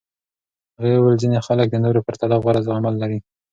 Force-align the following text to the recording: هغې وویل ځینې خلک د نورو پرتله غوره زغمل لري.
هغې 0.79 0.97
وویل 0.97 1.17
ځینې 1.23 1.39
خلک 1.47 1.67
د 1.71 1.75
نورو 1.83 1.99
پرتله 2.07 2.35
غوره 2.41 2.61
زغمل 2.65 2.95
لري. 3.01 3.19